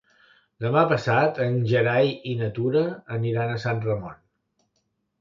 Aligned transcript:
Demà 0.63 0.81
passat 0.93 1.37
en 1.45 1.59
Gerai 1.73 2.11
i 2.33 2.35
na 2.41 2.49
Tura 2.57 2.85
aniran 3.21 3.55
a 3.59 3.63
Sant 3.69 3.87
Ramon. 3.89 4.21